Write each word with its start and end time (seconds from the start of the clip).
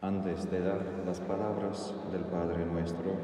Antes 0.00 0.48
de 0.48 0.60
dar 0.60 0.78
las 1.04 1.18
palabras 1.18 1.92
del 2.12 2.22
Padre 2.22 2.64
nuestro, 2.64 3.16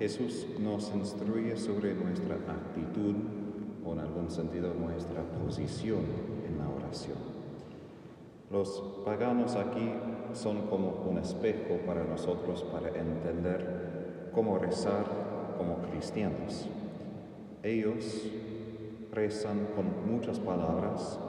Jesús 0.00 0.44
nos 0.58 0.92
instruye 0.92 1.56
sobre 1.56 1.94
nuestra 1.94 2.34
actitud 2.34 3.14
o 3.84 3.92
en 3.92 4.00
algún 4.00 4.28
sentido 4.28 4.74
nuestra 4.74 5.22
posición 5.22 6.00
en 6.48 6.58
la 6.58 6.68
oración. 6.68 7.16
Los 8.50 8.82
paganos 9.04 9.54
aquí 9.54 9.88
son 10.32 10.66
como 10.66 11.04
un 11.08 11.18
espejo 11.18 11.78
para 11.86 12.02
nosotros 12.02 12.64
para 12.64 12.88
entender 12.88 14.30
cómo 14.34 14.58
rezar 14.58 15.04
como 15.58 15.76
cristianos. 15.76 16.66
Ellos 17.62 18.26
rezan 19.12 19.68
con 19.76 20.12
muchas 20.12 20.40
palabras 20.40 21.20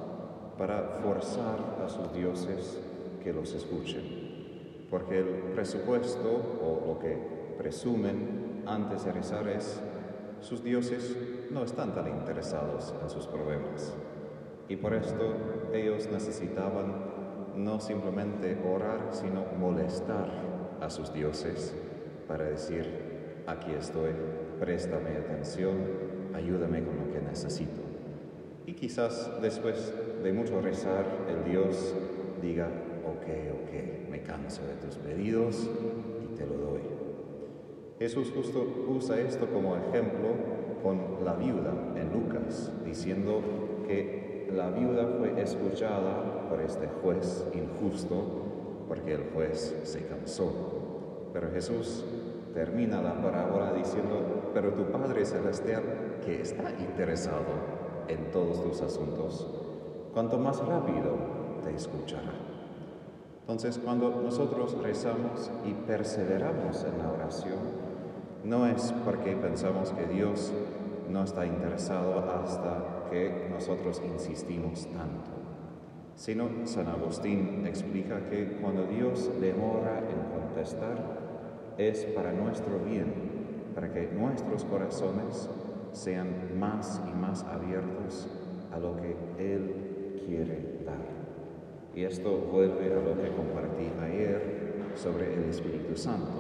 para 0.58 1.02
forzar 1.04 1.84
a 1.86 1.88
sus 1.88 2.12
dioses 2.14 2.80
que 3.24 3.32
los 3.32 3.54
escuchen 3.54 4.21
porque 4.92 5.20
el 5.20 5.26
presupuesto 5.56 6.60
o 6.62 6.86
lo 6.86 7.00
que 7.00 7.18
presumen 7.58 8.62
antes 8.68 9.06
de 9.06 9.14
rezar 9.14 9.48
es 9.48 9.82
sus 10.42 10.64
dioses 10.64 11.16
no 11.50 11.64
están 11.64 11.96
tan 11.96 12.08
interesados 12.08 12.94
en 13.02 13.10
sus 13.10 13.26
problemas. 13.26 13.96
Y 14.68 14.76
por 14.76 14.94
esto 14.94 15.34
ellos 15.74 16.10
necesitaban 16.12 17.10
no 17.56 17.80
simplemente 17.80 18.58
orar, 18.70 19.08
sino 19.12 19.46
molestar 19.58 20.30
a 20.82 20.90
sus 20.90 21.14
dioses 21.14 21.74
para 22.28 22.46
decir, 22.46 23.44
aquí 23.48 23.72
estoy, 23.72 24.12
préstame 24.60 25.18
atención, 25.18 25.76
ayúdame 26.34 26.84
con 26.84 26.98
lo 26.98 27.14
que 27.14 27.22
necesito. 27.22 27.82
Y 28.66 28.74
quizás 28.74 29.32
después 29.42 29.94
de 30.22 30.34
mucho 30.34 30.62
rezar, 30.62 31.06
el 31.30 31.50
Dios 31.50 31.96
diga, 32.42 32.70
ok, 33.06 33.28
ok, 33.64 34.10
me 34.10 34.22
canso 34.22 34.62
de 34.66 34.76
tus 34.76 34.98
pedidos 34.98 35.70
y 36.24 36.36
te 36.36 36.46
lo 36.46 36.56
doy. 36.56 36.82
Jesús 38.00 38.32
justo 38.36 38.86
usa 38.88 39.20
esto 39.20 39.48
como 39.48 39.76
ejemplo 39.76 40.30
con 40.82 41.24
la 41.24 41.34
viuda 41.34 41.74
en 41.96 42.12
Lucas, 42.12 42.72
diciendo 42.84 43.42
que 43.88 44.50
la 44.56 44.70
viuda 44.72 45.08
fue 45.20 45.40
escuchada 45.42 46.50
por 46.50 46.62
este 46.62 46.88
juez 47.02 47.46
injusto 47.54 48.86
porque 48.88 49.14
el 49.14 49.30
juez 49.34 49.80
se 49.84 50.06
cansó. 50.06 51.30
Pero 51.32 51.50
Jesús 51.52 52.04
termina 52.54 53.02
la 53.02 53.22
parábola 53.22 53.72
diciendo, 53.74 54.52
pero 54.54 54.74
tu 54.74 54.92
Padre 54.92 55.26
Celestial, 55.26 55.84
que 56.26 56.42
está 56.42 56.72
interesado 56.78 57.46
en 58.08 58.32
todos 58.32 58.62
tus 58.62 58.82
asuntos, 58.82 59.48
cuanto 60.14 60.38
más 60.38 60.60
rápido 60.66 61.16
te 61.64 61.74
escuchará. 61.74 62.41
Entonces, 63.52 63.82
cuando 63.84 64.12
nosotros 64.12 64.78
rezamos 64.82 65.52
y 65.66 65.74
perseveramos 65.74 66.86
en 66.86 66.98
la 67.00 67.12
oración, 67.12 67.60
no 68.46 68.66
es 68.66 68.94
porque 69.04 69.36
pensamos 69.36 69.92
que 69.92 70.06
Dios 70.06 70.54
no 71.10 71.26
está 71.26 71.46
interesado 71.46 72.32
hasta 72.32 73.10
que 73.12 73.50
nosotros 73.52 74.02
insistimos 74.10 74.86
tanto, 74.86 75.32
sino 76.16 76.48
San 76.64 76.88
Agustín 76.88 77.66
explica 77.68 78.30
que 78.30 78.58
cuando 78.62 78.86
Dios 78.86 79.30
demora 79.42 80.00
en 80.00 80.40
contestar 80.40 81.76
es 81.78 82.06
para 82.06 82.32
nuestro 82.32 82.80
bien, 82.80 83.14
para 83.76 83.92
que 83.92 84.08
nuestros 84.14 84.64
corazones 84.64 85.50
sean 85.92 86.58
más 86.58 87.02
y 87.06 87.14
más 87.20 87.44
abiertos 87.44 88.30
a 88.72 88.80
lo 88.80 88.96
que 88.96 89.14
Él 89.38 90.24
quiere 90.26 90.80
dar. 90.86 91.21
Y 91.96 92.04
esto 92.04 92.48
vuelve 92.52 92.92
a 92.94 93.02
lo 93.02 93.22
que 93.22 93.30
compartí 93.36 93.88
ayer 94.02 94.94
sobre 94.96 95.34
el 95.34 95.44
Espíritu 95.50 95.96
Santo, 95.96 96.32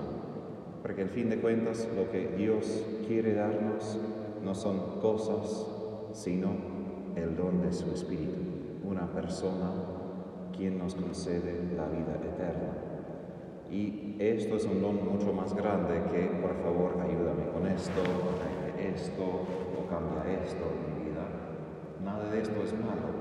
porque 0.81 1.01
al 1.01 1.09
fin 1.09 1.29
de 1.29 1.39
cuentas 1.39 1.87
lo 1.95 2.09
que 2.09 2.27
Dios 2.37 2.85
quiere 3.07 3.33
darnos 3.33 3.99
no 4.43 4.55
son 4.55 4.99
cosas, 5.01 5.67
sino 6.13 6.51
el 7.15 7.35
don 7.35 7.61
de 7.61 7.73
su 7.73 7.91
Espíritu, 7.91 8.41
una 8.83 9.11
persona 9.11 9.71
quien 10.55 10.77
nos 10.77 10.95
concede 10.95 11.59
la 11.75 11.87
vida 11.87 12.15
eterna. 12.15 12.73
Y 13.69 14.15
esto 14.19 14.55
es 14.55 14.65
un 14.65 14.81
don 14.81 14.95
mucho 15.05 15.33
más 15.33 15.53
grande 15.55 16.01
que, 16.11 16.27
por 16.41 16.55
favor, 16.61 16.97
ayúdame 17.01 17.49
con 17.53 17.67
esto, 17.67 18.01
esto, 18.77 19.23
o 19.23 19.89
cambia 19.89 20.41
esto 20.43 20.63
en 20.63 21.03
mi 21.03 21.09
vida. 21.09 21.25
Nada 22.03 22.31
de 22.31 22.41
esto 22.41 22.61
es 22.63 22.73
malo, 22.73 23.11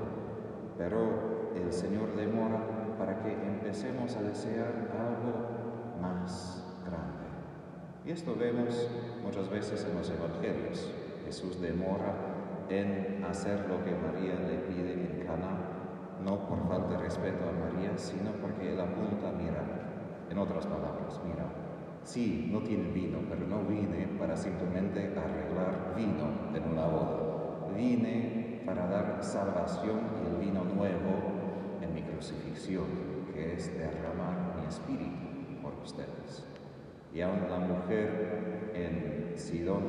pero 0.77 1.30
el 1.55 1.71
Señor 1.71 2.15
demora 2.15 2.59
para 2.97 3.21
que 3.21 3.33
empecemos 3.33 4.15
a 4.15 4.21
desear 4.21 4.89
algo 4.93 6.01
más 6.01 6.63
grande. 6.85 7.25
Y 8.05 8.11
esto 8.11 8.35
vemos 8.35 8.89
muchas 9.23 9.49
veces 9.49 9.85
en 9.89 9.97
los 9.97 10.09
evangelios. 10.09 10.91
Jesús 11.25 11.61
demora 11.61 12.13
en 12.69 13.23
hacer 13.23 13.67
lo 13.67 13.83
que 13.83 13.91
María 13.91 14.35
le 14.35 14.57
pide 14.59 14.93
en 14.93 15.25
Cana, 15.25 15.57
no 16.23 16.47
por 16.47 16.67
falta 16.67 16.89
de 16.89 16.97
respeto 16.97 17.43
a 17.47 17.73
María, 17.73 17.97
sino 17.97 18.31
porque 18.33 18.73
él 18.73 18.79
apunta, 18.79 19.31
mira, 19.31 19.63
en 20.29 20.37
otras 20.37 20.65
palabras, 20.65 21.19
mira, 21.25 21.45
sí, 22.03 22.49
no 22.51 22.59
tiene 22.59 22.91
vino, 22.91 23.19
pero 23.29 23.45
no 23.47 23.63
vine 23.63 24.07
para 24.17 24.37
simplemente 24.37 25.13
arreglar 25.17 25.93
vino 25.95 26.55
en 26.55 26.71
una 26.71 26.85
boda. 26.85 27.31
Vine 27.75 28.61
para 28.65 28.87
dar 28.87 29.23
salvación 29.23 29.99
y 30.23 30.27
el 30.29 30.35
vino 30.37 30.63
nuevo 30.63 31.30
crucifixión, 32.21 32.85
que 33.33 33.55
es 33.55 33.73
derramar 33.77 34.55
mi 34.59 34.67
espíritu 34.67 35.61
por 35.61 35.73
ustedes. 35.83 36.45
Y 37.13 37.21
aún 37.21 37.49
la 37.49 37.57
mujer 37.57 38.71
en 38.73 39.33
Sidón, 39.35 39.81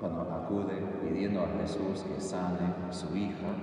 cuando 0.00 0.22
acude 0.22 0.74
pidiendo 1.02 1.42
a 1.42 1.48
Jesús 1.60 2.02
que 2.02 2.20
sane 2.20 2.74
a 2.88 2.92
su 2.92 3.14
hija, 3.16 3.54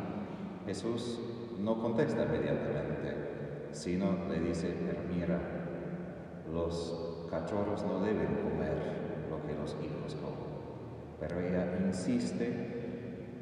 Jesús 0.66 1.20
no 1.60 1.82
contesta 1.82 2.24
inmediatamente, 2.24 3.70
sino 3.72 4.28
le 4.30 4.40
dice, 4.40 4.76
pero 4.86 5.02
mira, 5.14 5.40
los 6.54 7.26
cachorros 7.30 7.84
no 7.84 8.02
deben 8.02 8.36
comer 8.36 9.28
lo 9.30 9.46
que 9.46 9.56
los 9.56 9.76
hijos 9.84 10.16
comen. 10.16 10.50
Pero 11.20 11.40
ella 11.40 11.78
insiste 11.86 12.79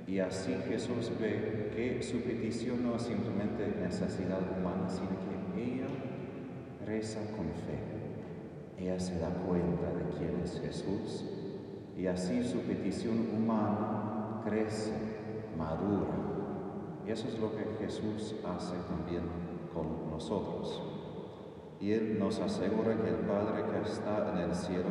y 0.08 0.20
así 0.20 0.56
Jesús 0.70 1.12
ve 1.20 1.70
que 1.76 2.02
su 2.02 2.22
petición 2.22 2.82
no 2.82 2.96
es 2.96 3.02
simplemente 3.02 3.68
necesidad 3.82 4.40
humana, 4.58 4.90
sino 4.90 5.10
que 5.10 5.62
ella 5.62 5.88
reza 6.86 7.20
con 7.36 7.48
fe. 7.48 8.82
Ella 8.82 8.98
se 9.02 9.20
da 9.20 9.30
cuenta 9.46 9.92
de 9.92 10.18
quién 10.18 10.40
es 10.42 10.62
Jesús 10.62 11.26
y 11.98 12.08
así 12.08 12.42
su 12.42 12.60
petición 12.60 13.28
humana 13.36 14.42
crece, 14.46 14.94
madura. 15.58 16.14
Y 17.06 17.12
eso 17.12 17.28
es 17.28 17.38
lo 17.38 17.52
que 17.52 17.66
Jesús 17.78 18.36
hace 18.48 18.76
también 18.88 19.24
con 19.74 20.10
nosotros. 20.10 20.82
Y 21.82 21.92
Él 21.92 22.18
nos 22.18 22.40
asegura 22.40 22.96
que 22.96 23.10
el 23.10 23.26
Padre 23.28 23.64
que 23.72 23.90
está 23.90 24.32
en 24.32 24.50
el 24.50 24.56
cielo 24.56 24.90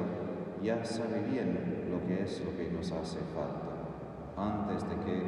ya 0.62 0.84
sabe 0.84 1.20
bien 1.30 1.88
lo 1.90 2.06
que 2.06 2.22
es 2.22 2.42
lo 2.44 2.54
que 2.54 2.70
nos 2.70 2.92
hace 2.92 3.18
falta 3.34 3.75
antes 4.36 4.88
de 4.88 4.96
que 4.96 5.22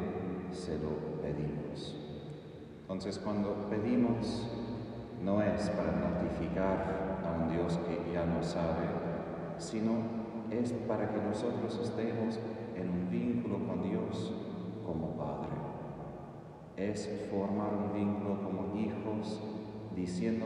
se 0.51 0.77
lo 0.77 1.21
pedimos. 1.21 1.95
Entonces 2.81 3.19
cuando 3.19 3.67
pedimos 3.69 4.47
no 5.23 5.41
es 5.41 5.69
para 5.69 5.91
notificar 5.91 7.19
a 7.25 7.43
un 7.43 7.51
Dios 7.51 7.77
que 7.87 8.13
ya 8.13 8.25
no 8.25 8.41
sabe, 8.41 8.87
sino 9.57 10.19
es 10.51 10.73
para 10.87 11.09
que 11.09 11.21
nosotros 11.21 11.79
estemos 11.81 12.39
en 12.75 12.89
un 12.89 13.09
vínculo 13.09 13.67
con 13.67 13.83
Dios 13.83 14.33
como 14.85 15.17
Padre. 15.17 15.49
Es 16.77 17.27
formar 17.29 17.73
un 17.73 17.93
vínculo 17.93 18.41
como 18.41 18.75
hijos 18.75 19.41
diciendo, 19.95 20.45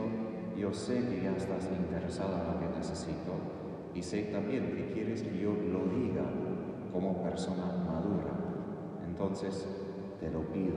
yo 0.56 0.72
sé 0.72 1.08
que 1.08 1.22
ya 1.22 1.32
estás 1.32 1.70
interesado 1.70 2.34
en 2.34 2.52
lo 2.52 2.60
que 2.60 2.76
necesito 2.76 3.32
y 3.94 4.02
sé 4.02 4.24
también 4.24 4.74
que 4.76 4.92
quieres 4.92 5.22
que 5.22 5.38
yo 5.38 5.50
lo 5.50 5.86
diga 5.86 6.24
como 6.92 7.22
persona 7.22 7.84
madura. 7.86 8.43
Entonces 9.14 9.68
te 10.18 10.28
lo 10.28 10.40
pido 10.52 10.74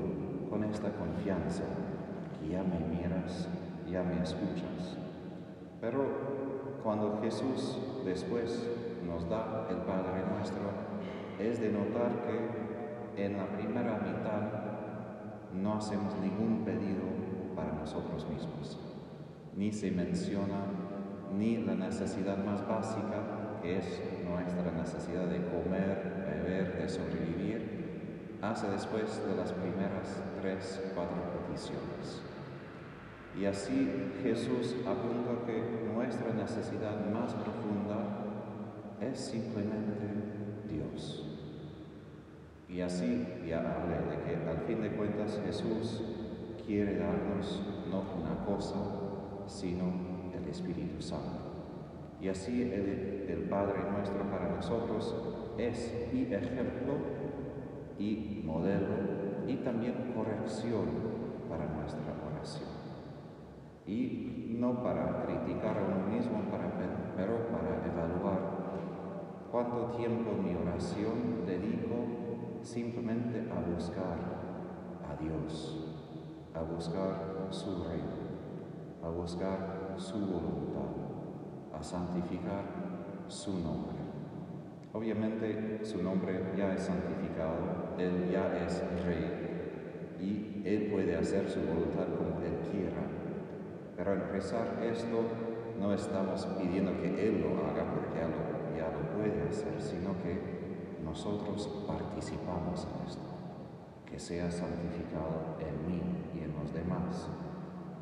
con 0.48 0.64
esta 0.64 0.92
confianza 0.92 1.64
que 2.40 2.50
ya 2.50 2.62
me 2.62 2.80
miras, 2.96 3.50
ya 3.90 4.04
me 4.04 4.22
escuchas. 4.22 4.96
Pero 5.82 6.06
cuando 6.84 7.20
Jesús 7.20 7.80
después 8.06 8.70
nos 9.08 9.28
da 9.28 9.66
el 9.72 9.78
Padre 9.78 10.24
nuestro, 10.32 10.70
es 11.40 11.60
de 11.60 11.72
notar 11.72 12.12
que 13.16 13.26
en 13.26 13.38
la 13.38 13.48
primera 13.48 13.98
mitad 14.06 15.56
no 15.60 15.74
hacemos 15.74 16.14
ningún 16.20 16.64
pedido 16.64 17.06
para 17.56 17.74
nosotros 17.74 18.28
mismos. 18.30 18.80
Ni 19.56 19.72
se 19.72 19.90
menciona 19.90 20.62
ni 21.36 21.58
la 21.58 21.74
necesidad 21.74 22.38
más 22.46 22.68
básica, 22.68 23.58
que 23.64 23.80
es 23.80 24.00
nuestra 24.30 24.72
necesidad 24.74 25.26
de 25.26 25.44
comer, 25.48 26.24
beber, 26.28 26.78
de 26.78 26.88
sobrevivir, 26.88 27.77
hace 28.42 28.68
después 28.70 29.22
de 29.28 29.36
las 29.36 29.52
primeras 29.52 30.22
tres, 30.42 30.82
cuatro 30.94 31.18
peticiones. 31.48 32.22
Y 33.40 33.46
así 33.46 34.12
Jesús 34.24 34.76
apunta 34.86 35.46
que 35.46 35.90
nuestra 35.94 36.34
necesidad 36.34 37.06
más 37.12 37.34
profunda 37.34 38.26
es 39.00 39.20
simplemente 39.20 40.08
Dios. 40.68 41.24
Y 42.70 42.82
así 42.82 43.28
ya 43.48 43.60
hablé 43.60 43.98
de 43.98 44.24
que 44.24 44.50
al 44.50 44.58
fin 44.66 44.82
de 44.82 44.92
cuentas 44.92 45.40
Jesús 45.46 46.02
quiere 46.66 46.98
darnos 46.98 47.62
no 47.90 48.04
una 48.22 48.46
cosa, 48.46 48.76
sino 49.48 49.86
el 50.36 50.50
Espíritu 50.50 51.02
Santo. 51.02 51.48
Y 52.20 52.30
así 52.30 52.62
el, 52.64 53.48
Padre 53.50 53.80
nuestro 53.90 54.30
para 54.30 54.50
nosotros 54.50 55.16
es 55.58 55.94
y 56.12 56.24
ejemplo 56.34 56.96
y 58.00 58.42
modelo 58.46 59.18
y 59.48 59.56
también 59.58 60.14
corrección 60.16 60.86
para 61.50 61.66
nuestra 61.68 62.14
oración. 62.32 62.70
Y 63.86 64.56
no 64.60 64.84
para 64.84 65.24
criticar 65.24 65.78
a 65.78 65.86
uno 65.86 66.08
mismo, 66.14 66.42
para, 66.52 66.72
pero 67.16 67.48
para 67.48 67.86
evaluar 67.86 68.58
cuánto 69.52 69.96
tiempo 69.98 70.32
mi 70.34 70.56
oración 70.56 71.46
dedico 71.46 72.18
simplemente 72.62 73.50
a 73.50 73.60
buscar 73.74 74.18
a 75.10 75.22
Dios, 75.22 75.94
a 76.54 76.62
buscar 76.62 77.48
su 77.50 77.84
reino, 77.86 78.18
a 79.04 79.10
buscar 79.10 79.94
su 79.98 80.20
voluntad, 80.20 81.78
a 81.80 81.82
santificar 81.82 82.64
su 83.28 83.54
nombre. 83.60 83.98
Obviamente 84.94 85.80
su 85.86 86.02
nombre 86.02 86.54
ya 86.58 86.74
es 86.74 86.84
santificado, 86.84 87.87
Él 87.98 88.30
ya 88.32 88.66
es 88.66 88.82
rey 89.06 90.18
y 90.20 90.62
Él 90.66 90.90
puede 90.92 91.16
hacer 91.16 91.50
su 91.50 91.62
voluntad 91.62 92.08
como 92.18 92.42
Él 92.42 92.58
quiera. 92.72 93.02
Pero 93.96 94.12
al 94.12 94.30
rezar 94.30 94.80
esto 94.84 95.22
no 95.80 95.94
estamos 95.94 96.46
pidiendo 96.60 97.00
que 97.02 97.28
Él 97.28 97.42
lo 97.42 97.66
haga 97.66 97.86
porque 97.92 98.20
ya 98.20 98.28
lo, 98.28 98.78
ya 98.78 98.94
lo 98.94 99.18
puede 99.18 99.50
hacer, 99.50 99.82
sino 99.82 100.12
que 100.24 101.02
nosotros 101.04 101.86
participamos 101.88 102.86
en 102.86 103.08
esto. 103.08 103.28
Que 104.06 104.20
sea 104.20 104.50
santificado 104.50 105.58
en 105.60 105.88
mí 105.88 106.02
y 106.36 106.44
en 106.44 106.54
los 106.54 106.74
demás. 106.74 107.30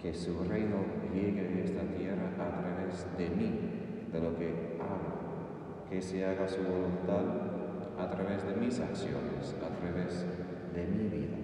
Que 0.02 0.14
su 0.14 0.44
reino 0.44 0.78
llegue 1.14 1.42
a 1.42 1.64
esta 1.64 1.82
tierra 1.98 2.30
a 2.40 2.62
través 2.62 3.08
de 3.18 3.30
mí, 3.30 4.08
de 4.12 4.20
lo 4.20 4.36
que 4.36 4.78
hago 4.80 5.26
que 5.90 6.02
se 6.02 6.26
haga 6.26 6.48
su 6.48 6.62
voluntad 6.64 7.55
a 8.00 8.10
través 8.10 8.46
de 8.46 8.56
mis 8.56 8.80
acciones, 8.80 9.56
a 9.64 9.80
través 9.80 10.26
de 10.74 10.86
mi 10.88 11.10
vida. 11.10 11.38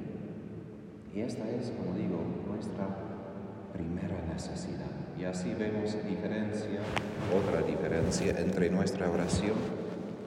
Y 1.14 1.22
esta 1.22 1.50
es, 1.50 1.72
como 1.72 1.98
digo, 1.98 2.20
nuestra 2.48 2.88
primera 3.74 4.22
necesidad. 4.32 4.92
Y 5.18 5.26
así 5.26 5.54
vemos 5.54 5.96
diferencia, 6.08 6.80
otra 7.36 7.62
diferencia 7.62 8.40
entre 8.40 8.70
nuestra 8.70 9.10
oración 9.10 9.56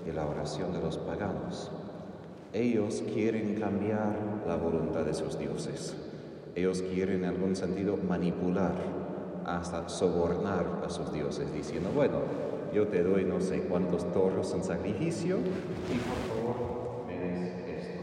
y 0.06 0.12
la 0.12 0.26
oración 0.26 0.72
de 0.72 0.80
los 0.80 0.98
paganos. 0.98 1.70
Ellos 2.52 3.02
quieren 3.12 3.58
cambiar 3.58 4.14
la 4.46 4.56
voluntad 4.56 5.04
de 5.04 5.14
sus 5.14 5.38
dioses. 5.38 5.96
Ellos 6.54 6.82
quieren 6.82 7.24
en 7.24 7.30
algún 7.30 7.56
sentido 7.56 7.96
manipular, 7.96 8.74
hasta 9.44 9.88
sobornar 9.88 10.82
a 10.86 10.88
sus 10.88 11.12
dioses, 11.12 11.52
diciendo, 11.52 11.90
bueno, 11.94 12.20
yo 12.74 12.88
te 12.88 13.04
doy 13.04 13.24
no 13.24 13.40
sé 13.40 13.60
cuántos 13.60 14.12
toros 14.12 14.52
en 14.52 14.64
sacrificio 14.64 15.38
y 15.38 15.98
por 15.98 16.18
favor 16.26 17.06
me 17.06 17.16
des 17.16 17.54
esto. 17.68 18.00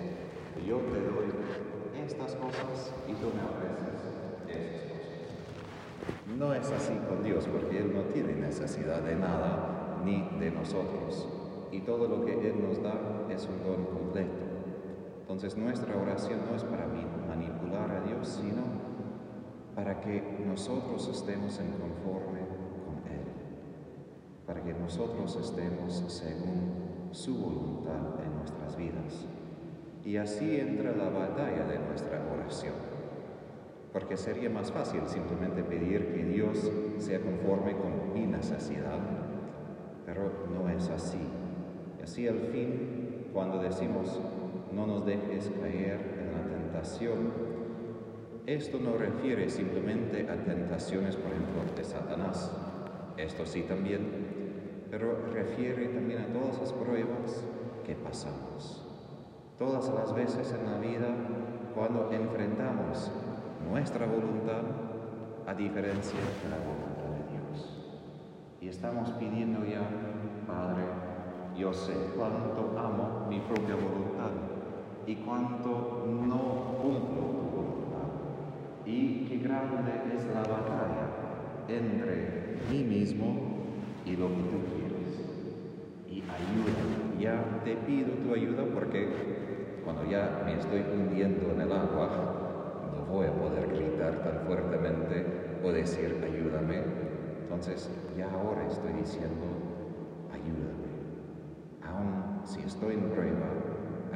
Yo 0.66 0.78
te 0.78 1.02
doy 1.02 2.06
estas 2.06 2.36
cosas 2.38 2.94
y 3.06 3.12
tú 3.16 3.28
me 3.36 3.44
ofreces 3.44 4.00
esas 4.48 4.92
cosas. 4.92 6.38
No 6.40 6.54
es 6.54 6.72
así 6.72 6.94
con 7.10 7.22
Dios 7.22 7.50
porque 7.52 7.80
Él 7.80 7.94
no 7.94 8.04
tiene 8.14 8.34
necesidad 8.34 9.02
de 9.02 9.18
nada 9.18 10.00
ni 10.06 10.30
de 10.40 10.52
nosotros. 10.52 11.28
Y 11.74 11.82
todo 11.82 12.08
lo 12.08 12.24
que 12.24 12.32
Él 12.32 12.64
nos 12.66 12.82
da 12.82 12.94
es 13.30 13.50
un 13.50 13.64
don 13.66 13.86
completo. 13.86 14.40
Entonces 15.20 15.58
nuestra 15.58 15.98
oración 15.98 16.40
no 16.50 16.56
es 16.56 16.64
para 16.64 16.88
manipular 16.88 17.92
a 17.92 18.08
Dios, 18.08 18.40
sino 18.42 18.62
para 19.76 20.00
que 20.00 20.24
nosotros 20.48 21.10
estemos 21.10 21.60
en 21.60 21.72
conforme 21.72 22.41
para 24.52 24.66
que 24.66 24.74
nosotros 24.74 25.34
estemos 25.38 26.04
según 26.10 27.08
su 27.12 27.38
voluntad 27.38 28.20
en 28.22 28.36
nuestras 28.36 28.76
vidas. 28.76 29.26
Y 30.04 30.18
así 30.18 30.60
entra 30.60 30.92
la 30.92 31.08
batalla 31.08 31.66
de 31.68 31.80
nuestra 31.80 32.22
oración. 32.36 32.74
Porque 33.94 34.18
sería 34.18 34.50
más 34.50 34.70
fácil 34.70 35.04
simplemente 35.08 35.64
pedir 35.64 36.14
que 36.14 36.26
Dios 36.26 36.70
sea 36.98 37.22
conforme 37.22 37.78
con 37.78 38.14
mi 38.14 38.28
necesidad, 38.28 39.00
pero 40.06 40.30
no 40.54 40.68
es 40.68 40.90
así. 40.90 41.22
Y 41.98 42.04
así 42.04 42.28
al 42.28 42.40
fin, 42.40 43.28
cuando 43.32 43.62
decimos, 43.62 44.20
no 44.74 44.86
nos 44.86 45.06
dejes 45.06 45.50
caer 45.62 46.02
en 46.20 46.34
la 46.34 46.58
tentación, 46.58 47.32
esto 48.48 48.80
no 48.82 48.98
refiere 48.98 49.50
simplemente 49.50 50.28
a 50.30 50.36
tentaciones, 50.44 51.16
por 51.16 51.32
ejemplo, 51.32 51.74
de 51.74 51.84
Satanás. 51.86 52.52
Esto 53.18 53.46
sí 53.46 53.62
también, 53.62 54.41
pero 54.92 55.16
refiere 55.34 55.88
también 55.88 56.22
a 56.22 56.28
todas 56.28 56.60
las 56.60 56.74
pruebas 56.74 57.46
que 57.86 57.96
pasamos. 57.96 58.86
Todas 59.58 59.90
las 59.94 60.14
veces 60.14 60.54
en 60.54 60.70
la 60.70 60.80
vida 60.80 61.08
cuando 61.74 62.12
enfrentamos 62.12 63.10
nuestra 63.70 64.06
voluntad 64.06 64.64
a 65.48 65.54
diferencia 65.54 66.20
de 66.20 66.50
la 66.50 66.58
voluntad 66.58 67.10
de 67.16 67.32
Dios. 67.32 67.80
Y 68.60 68.68
estamos 68.68 69.12
pidiendo 69.12 69.66
ya, 69.66 69.88
Padre, 70.46 70.84
yo 71.58 71.74
sé 71.74 71.94
cuánto 72.18 72.78
amo 72.78 73.28
mi 73.30 73.40
propia 73.40 73.76
voluntad 73.76 74.32
y 75.08 75.16
cuánto 75.16 76.06
no 76.10 76.78
cumplo 76.82 77.22
tu 77.22 77.50
voluntad. 77.56 78.10
Y 78.86 79.26
qué 79.26 79.38
grande 79.38 80.16
es 80.16 80.26
la 80.26 80.42
batalla 80.42 81.08
entre 81.70 82.60
mí 82.70 82.84
mismo 82.84 83.52
y 84.06 84.16
lo 84.16 84.28
que 84.28 84.42
tú 84.44 84.58
quieres. 84.66 84.81
Te 87.64 87.76
pido 87.76 88.12
tu 88.24 88.34
ayuda 88.34 88.64
porque 88.74 89.08
cuando 89.86 90.04
ya 90.06 90.42
me 90.44 90.60
estoy 90.60 90.82
hundiendo 90.82 91.52
en 91.52 91.62
el 91.62 91.72
agua, 91.72 92.10
no 92.94 93.06
voy 93.06 93.28
a 93.28 93.32
poder 93.32 93.68
gritar 93.68 94.16
tan 94.24 94.46
fuertemente 94.48 95.26
o 95.64 95.72
decir 95.72 96.18
ayúdame. 96.24 96.82
Entonces 97.44 97.90
ya 98.18 98.30
ahora 98.32 98.66
estoy 98.68 98.94
diciendo 98.94 99.46
ayúdame. 100.34 100.92
Aun 101.84 102.42
si 102.46 102.62
estoy 102.62 102.96
en 102.96 103.10
prueba, 103.12 103.48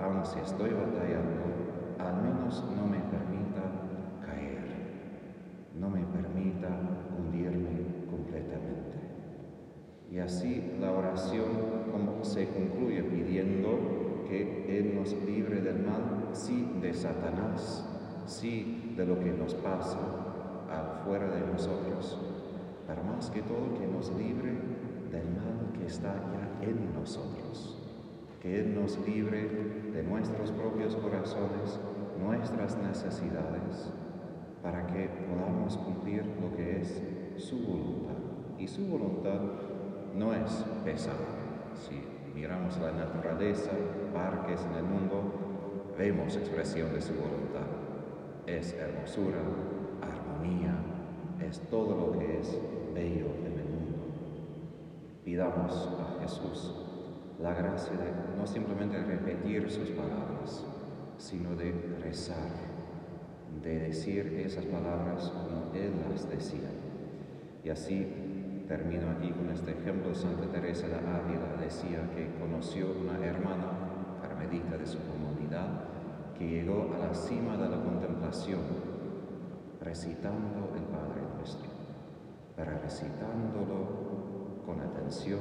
aun 0.02 0.26
si 0.26 0.40
estoy 0.40 0.72
batallando, 0.72 1.44
al 2.00 2.22
menos 2.22 2.64
no 2.76 2.88
me 2.88 3.00
permita 3.00 3.62
caer, 4.26 4.60
no 5.80 5.90
me 5.90 6.04
permita 6.06 6.70
hundirme 7.18 8.08
completamente. 8.10 8.96
Y 10.12 10.20
así 10.20 10.78
la 10.80 10.92
oración 10.92 11.65
se 12.36 12.50
concluye 12.50 13.02
pidiendo 13.02 14.26
que 14.28 14.66
Él 14.78 14.94
nos 14.94 15.14
libre 15.26 15.62
del 15.62 15.86
mal, 15.86 16.32
sí 16.34 16.70
de 16.82 16.94
Satanás, 16.94 17.88
sí 18.26 18.94
de 18.98 19.06
lo 19.06 19.18
que 19.22 19.32
nos 19.32 19.54
pasa 19.54 19.98
afuera 20.70 21.30
de 21.30 21.40
nosotros, 21.50 22.20
pero 22.86 23.06
más 23.06 23.30
que 23.30 23.42
todo 23.42 23.80
que 23.80 23.88
nos 23.88 24.12
libre 24.18 24.52
del 25.14 25.30
mal 25.32 25.72
que 25.80 25.86
está 25.86 26.14
ya 26.34 26.68
en 26.68 26.94
nosotros, 26.94 27.82
que 28.42 28.60
Él 28.60 28.76
nos 28.76 28.98
libre 29.08 29.50
de 29.94 30.04
nuestros 30.04 30.52
propios 30.52 30.94
corazones, 30.98 31.80
nuestras 32.22 32.78
necesidades, 32.80 33.94
para 34.62 34.86
que 34.88 35.10
podamos 35.30 35.78
cumplir 35.78 36.26
lo 36.42 36.54
que 36.58 36.82
es 36.82 37.02
su 37.38 37.60
voluntad. 37.60 38.16
Y 38.60 38.68
su 38.68 38.86
voluntad 38.88 39.40
no 40.14 40.34
es 40.34 40.52
pesado. 40.84 41.46
Si 41.76 42.15
miramos 42.36 42.78
la 42.80 42.92
naturaleza, 42.92 43.72
parques 44.14 44.60
en 44.70 44.76
el 44.76 44.84
mundo, 44.84 45.94
vemos 45.98 46.36
expresión 46.36 46.94
de 46.94 47.02
su 47.02 47.14
voluntad. 47.14 47.66
Es 48.46 48.74
hermosura, 48.74 49.40
armonía, 50.02 50.76
es 51.42 51.62
todo 51.70 51.96
lo 51.96 52.20
que 52.20 52.40
es 52.40 52.60
bello 52.94 53.28
en 53.46 53.60
el 53.60 53.66
mundo. 53.66 53.98
Pidamos 55.24 55.90
a 55.98 56.22
Jesús 56.22 56.76
la 57.42 57.54
gracia 57.54 57.94
de 57.94 58.38
no 58.38 58.46
simplemente 58.46 59.02
repetir 59.02 59.72
sus 59.72 59.90
palabras, 59.92 60.66
sino 61.18 61.56
de 61.56 61.72
rezar, 62.04 62.52
de 63.64 63.80
decir 63.80 64.42
esas 64.46 64.66
palabras 64.66 65.30
como 65.30 65.74
Él 65.74 65.94
las 66.12 66.30
decía. 66.30 66.70
Y 67.64 67.70
así 67.70 68.25
termino 68.68 69.12
aquí 69.12 69.32
con 69.32 69.50
este 69.50 69.72
ejemplo. 69.72 70.14
Santa 70.14 70.52
Teresa 70.52 70.88
de 70.88 70.96
Ávila 70.96 71.56
decía 71.60 72.10
que 72.16 72.34
conoció 72.40 72.88
una 73.02 73.24
hermana 73.26 74.20
carmelita 74.22 74.78
de 74.78 74.86
su 74.86 75.00
comunidad 75.00 75.84
que 76.38 76.48
llegó 76.48 76.94
a 76.94 77.08
la 77.08 77.14
cima 77.14 77.58
de 77.58 77.70
la 77.70 77.82
contemplación 77.82 78.62
recitando 79.82 80.74
el 80.76 80.84
Padre 80.84 81.26
para 82.56 82.78
recitándolo 82.80 84.64
con 84.66 84.80
atención, 84.80 85.40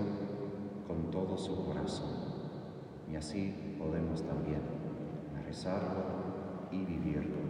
con 0.87 1.11
todo 1.11 1.39
su 1.39 1.65
corazón. 1.65 2.11
Y 3.11 3.17
así 3.17 3.77
podemos 3.79 4.23
también 4.23 4.61
rezarlo 5.47 6.03
y 6.71 6.85
vivirlo. 6.85 7.45